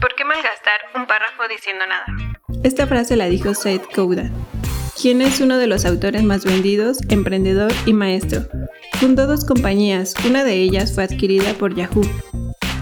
¿Por 0.00 0.14
qué 0.14 0.24
malgastar 0.24 0.80
un 0.94 1.06
párrafo 1.06 1.42
diciendo 1.48 1.84
nada? 1.86 2.06
Esta 2.62 2.86
frase 2.86 3.16
la 3.16 3.26
dijo 3.26 3.54
Seth 3.54 3.84
Kouda, 3.94 4.30
quien 5.00 5.22
es 5.22 5.40
uno 5.40 5.58
de 5.58 5.66
los 5.66 5.84
autores 5.84 6.22
más 6.22 6.44
vendidos, 6.44 6.98
emprendedor 7.08 7.72
y 7.86 7.92
maestro. 7.92 8.42
Fundó 8.94 9.26
dos 9.26 9.44
compañías, 9.44 10.14
una 10.26 10.44
de 10.44 10.54
ellas 10.54 10.94
fue 10.94 11.04
adquirida 11.04 11.54
por 11.54 11.74
Yahoo. 11.74 12.02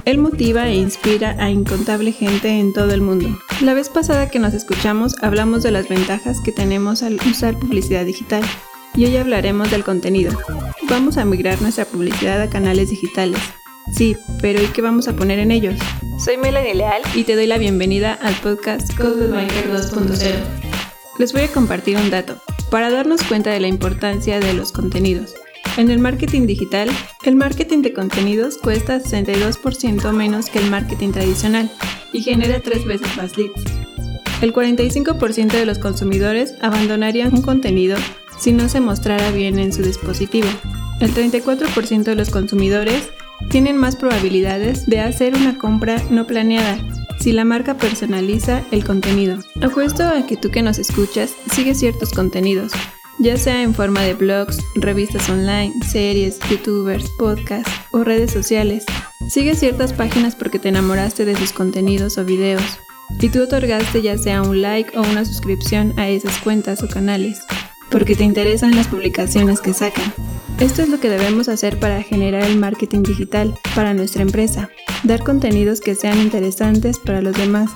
Él 0.05 0.19
motiva 0.19 0.69
e 0.69 0.75
inspira 0.75 1.37
a 1.39 1.51
incontable 1.51 2.13
gente 2.13 2.49
en 2.49 2.73
todo 2.73 2.93
el 2.93 3.03
mundo. 3.03 3.29
La 3.61 3.75
vez 3.75 3.89
pasada 3.89 4.31
que 4.31 4.39
nos 4.39 4.55
escuchamos 4.55 5.17
hablamos 5.23 5.63
de 5.63 5.71
las 5.71 5.89
ventajas 5.89 6.39
que 6.45 6.53
tenemos 6.53 7.03
al 7.03 7.17
usar 7.17 7.55
publicidad 7.59 8.05
digital 8.05 8.43
y 8.95 9.05
hoy 9.05 9.17
hablaremos 9.17 9.71
del 9.71 9.85
contenido. 9.85 10.33
Vamos 10.89 11.17
a 11.17 11.25
migrar 11.25 11.61
nuestra 11.63 11.85
publicidad 11.85 12.41
a 12.41 12.51
canales 12.51 12.91
digitales. 12.91 13.41
Sí, 13.93 14.17
pero 14.41 14.63
¿y 14.63 14.67
qué 14.67 14.83
vamos 14.83 15.09
a 15.09 15.17
poner 15.17 15.39
en 15.39 15.51
ellos? 15.51 15.75
Soy 16.23 16.37
Melanie 16.37 16.75
Leal 16.75 17.03
y 17.15 17.25
te 17.25 17.37
doy 17.37 17.47
la 17.47 17.59
bienvenida 17.59 18.15
al 18.15 18.35
podcast 18.35 18.95
Code 18.97 19.29
Banker 19.29 19.71
2.0. 19.73 20.33
Les 21.19 21.33
voy 21.33 21.43
a 21.43 21.53
compartir 21.53 21.97
un 21.97 22.11
dato 22.11 22.41
para 22.71 22.91
darnos 22.91 23.23
cuenta 23.23 23.51
de 23.51 23.61
la 23.61 23.69
importancia 23.69 24.41
de 24.41 24.53
los 24.53 24.73
contenidos. 24.73 25.35
En 25.77 25.91
el 25.91 26.01
marketing 26.01 26.47
digital, 26.47 26.91
el 27.25 27.37
marketing 27.37 27.83
de 27.83 27.93
contenidos 27.93 28.59
cuesta 28.59 28.99
62% 28.99 30.13
menos 30.13 30.51
que 30.51 30.59
el 30.59 30.71
marketing 30.71 31.13
tradicional 31.13 31.71
y 32.13 32.23
genera 32.23 32.61
tres 32.61 32.85
veces 32.85 33.17
más 33.17 33.37
leads. 33.37 33.63
El 34.41 34.53
45% 34.53 35.53
de 35.53 35.67
los 35.67 35.79
consumidores 35.79 36.55
abandonarían 36.61 37.35
un 37.35 37.43
contenido 37.43 37.97
si 38.39 38.53
no 38.53 38.69
se 38.69 38.81
mostrara 38.81 39.31
bien 39.31 39.59
en 39.59 39.73
su 39.73 39.83
dispositivo. 39.83 40.49
El 41.01 41.15
34% 41.15 42.03
de 42.03 42.15
los 42.15 42.31
consumidores 42.31 43.11
tienen 43.51 43.77
más 43.77 43.97
probabilidades 43.97 44.87
de 44.87 45.01
hacer 45.01 45.35
una 45.35 45.59
compra 45.59 46.03
no 46.11 46.27
planeada 46.27 46.79
si 47.21 47.33
la 47.33 47.45
marca 47.45 47.77
personaliza 47.77 48.63
el 48.71 48.85
contenido. 48.85 49.39
Apuesto 49.61 50.05
a 50.05 50.27
que 50.27 50.37
tú 50.37 50.51
que 50.51 50.63
nos 50.63 50.79
escuchas 50.79 51.35
sigues 51.53 51.79
ciertos 51.79 52.11
contenidos, 52.13 52.73
ya 53.19 53.37
sea 53.37 53.63
en 53.63 53.75
forma 53.75 54.03
de 54.03 54.15
blogs, 54.15 54.59
revistas 54.77 55.29
online, 55.29 55.75
series, 55.85 56.39
youtubers, 56.51 57.09
podcasts 57.19 57.71
o 57.91 58.05
redes 58.05 58.31
sociales. 58.31 58.85
Sigues 59.29 59.59
ciertas 59.59 59.93
páginas 59.93 60.37
porque 60.37 60.59
te 60.59 60.69
enamoraste 60.69 61.25
de 61.25 61.37
sus 61.37 61.53
contenidos 61.53 62.19
o 62.19 62.25
videos, 62.25 62.79
y 63.21 63.29
tú 63.31 63.43
otorgaste 63.43 64.03
ya 64.03 64.17
sea 64.17 64.43
un 64.43 64.63
like 64.63 64.97
o 64.97 65.03
una 65.03 65.25
suscripción 65.25 65.99
a 65.99 66.09
esas 66.09 66.39
cuentas 66.39 66.83
o 66.83 66.89
canales, 66.89 67.41
porque 67.91 68.15
te 68.15 68.25
interesan 68.25 68.77
las 68.77 68.89
publicaciones 68.89 69.61
que 69.61 69.73
sacan. 69.73 70.13
Esto 70.61 70.83
es 70.83 70.89
lo 70.89 70.99
que 70.99 71.09
debemos 71.09 71.49
hacer 71.49 71.79
para 71.79 72.03
generar 72.03 72.43
el 72.43 72.59
marketing 72.59 73.03
digital 73.03 73.55
para 73.75 73.95
nuestra 73.95 74.23
empresa. 74.23 74.71
Dar 75.05 75.23
contenidos 75.23 75.81
que 75.81 75.95
sean 75.95 76.19
interesantes 76.19 76.99
para 76.99 77.23
los 77.23 77.37
demás, 77.37 77.71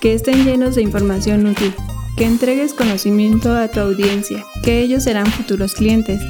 que 0.00 0.14
estén 0.14 0.44
llenos 0.44 0.74
de 0.74 0.82
información 0.82 1.46
útil, 1.46 1.72
que 2.16 2.24
entregues 2.24 2.74
conocimiento 2.74 3.54
a 3.54 3.68
tu 3.68 3.80
audiencia, 3.80 4.44
que 4.62 4.80
ellos 4.80 5.04
serán 5.04 5.26
futuros 5.26 5.74
clientes. 5.74 6.20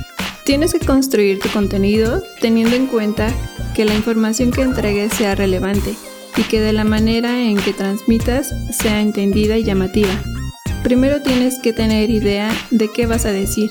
Tienes 0.45 0.73
que 0.75 0.81
construir 0.81 1.39
tu 1.39 1.49
contenido 1.49 2.23
teniendo 2.41 2.77
en 2.77 2.87
cuenta 2.87 3.33
que 3.75 3.87
la 3.87 3.95
información 3.95 4.51
que 4.51 4.63
entregues 4.63 5.15
sea 5.15 5.35
relevante 5.35 5.95
y 6.37 6.43
que 6.43 6.61
de 6.61 6.73
la 6.73 6.85
manera 6.85 7.43
en 7.43 7.57
que 7.57 7.73
transmitas 7.73 8.53
sea 8.71 9.01
entendida 9.01 9.57
y 9.57 9.65
llamativa. 9.65 10.23
Primero 10.85 11.23
tienes 11.23 11.59
que 11.59 11.73
tener 11.73 12.11
idea 12.11 12.51
de 12.71 12.91
qué 12.93 13.07
vas 13.07 13.25
a 13.25 13.33
decir, 13.33 13.71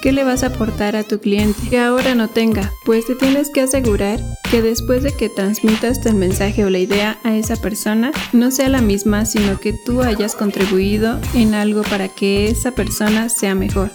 qué 0.00 0.12
le 0.12 0.24
vas 0.24 0.42
a 0.42 0.46
aportar 0.46 0.96
a 0.96 1.04
tu 1.04 1.20
cliente 1.20 1.60
que 1.68 1.78
ahora 1.78 2.14
no 2.14 2.28
tenga, 2.28 2.72
pues 2.86 3.04
te 3.04 3.14
tienes 3.14 3.50
que 3.50 3.60
asegurar 3.60 4.24
que 4.50 4.62
después 4.62 5.02
de 5.02 5.12
que 5.12 5.28
transmitas 5.28 6.04
el 6.06 6.14
mensaje 6.14 6.64
o 6.64 6.70
la 6.70 6.78
idea 6.78 7.18
a 7.22 7.36
esa 7.36 7.56
persona, 7.56 8.12
no 8.32 8.50
sea 8.50 8.70
la 8.70 8.80
misma, 8.80 9.26
sino 9.26 9.60
que 9.60 9.74
tú 9.84 10.02
hayas 10.02 10.34
contribuido 10.34 11.20
en 11.34 11.52
algo 11.52 11.82
para 11.82 12.08
que 12.08 12.48
esa 12.48 12.70
persona 12.70 13.28
sea 13.28 13.54
mejor, 13.54 13.90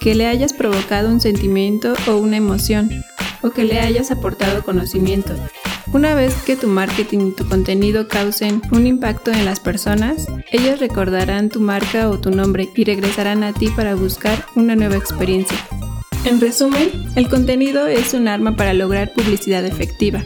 que 0.00 0.14
le 0.14 0.26
hayas 0.26 0.54
provocado 0.54 1.10
un 1.10 1.20
sentimiento 1.20 1.92
o 2.08 2.16
una 2.16 2.38
emoción, 2.38 3.04
o 3.42 3.50
que 3.50 3.64
le 3.64 3.78
hayas 3.78 4.10
aportado 4.10 4.64
conocimiento. 4.64 5.34
Una 5.94 6.16
vez 6.16 6.34
que 6.42 6.56
tu 6.56 6.66
marketing 6.66 7.28
y 7.28 7.30
tu 7.30 7.48
contenido 7.48 8.08
causen 8.08 8.60
un 8.72 8.84
impacto 8.84 9.30
en 9.30 9.44
las 9.44 9.60
personas, 9.60 10.26
ellos 10.50 10.80
recordarán 10.80 11.50
tu 11.50 11.60
marca 11.60 12.10
o 12.10 12.18
tu 12.18 12.32
nombre 12.32 12.68
y 12.74 12.82
regresarán 12.82 13.44
a 13.44 13.52
ti 13.52 13.68
para 13.68 13.94
buscar 13.94 14.44
una 14.56 14.74
nueva 14.74 14.96
experiencia. 14.96 15.56
En 16.24 16.40
resumen, 16.40 16.90
el 17.14 17.28
contenido 17.28 17.86
es 17.86 18.12
un 18.12 18.26
arma 18.26 18.56
para 18.56 18.74
lograr 18.74 19.12
publicidad 19.12 19.64
efectiva. 19.64 20.24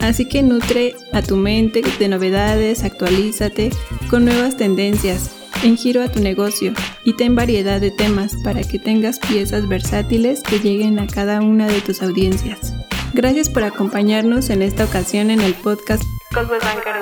Así 0.00 0.26
que 0.26 0.42
nutre 0.42 0.96
a 1.12 1.22
tu 1.22 1.36
mente 1.36 1.82
de 2.00 2.08
novedades, 2.08 2.82
actualízate 2.82 3.70
con 4.10 4.24
nuevas 4.24 4.56
tendencias, 4.56 5.30
en 5.62 5.76
giro 5.76 6.02
a 6.02 6.08
tu 6.08 6.18
negocio 6.18 6.72
y 7.04 7.12
ten 7.12 7.36
variedad 7.36 7.80
de 7.80 7.92
temas 7.92 8.34
para 8.42 8.62
que 8.62 8.80
tengas 8.80 9.20
piezas 9.20 9.68
versátiles 9.68 10.42
que 10.42 10.58
lleguen 10.58 10.98
a 10.98 11.06
cada 11.06 11.42
una 11.42 11.68
de 11.68 11.80
tus 11.80 12.02
audiencias. 12.02 12.74
Gracias 13.12 13.48
por 13.48 13.64
acompañarnos 13.64 14.50
en 14.50 14.62
esta 14.62 14.84
ocasión 14.84 15.30
en 15.30 15.40
el 15.40 15.54
podcast 15.54 16.04
Banker 16.32 16.94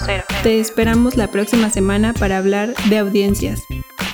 2.0. 0.00 0.24
Te 0.42 0.60
esperamos 0.60 1.16
la 1.16 1.30
próxima 1.30 1.70
semana 1.70 2.12
para 2.12 2.38
hablar 2.38 2.74
de 2.88 2.98
audiencias 2.98 3.64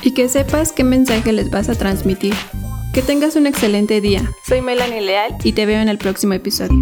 y 0.03 0.13
que 0.13 0.29
sepas 0.29 0.73
qué 0.73 0.85
mensaje 0.85 1.33
les 1.33 1.51
vas 1.51 1.69
a 1.69 1.75
transmitir. 1.75 2.35
Que 2.93 3.03
tengas 3.03 3.37
un 3.37 3.47
excelente 3.47 4.01
día. 4.01 4.33
Soy 4.47 4.61
Melanie 4.61 5.01
Leal 5.01 5.37
y 5.43 5.53
te 5.53 5.67
veo 5.67 5.81
en 5.81 5.89
el 5.89 5.99
próximo 5.99 6.35
episodio. 6.35 6.79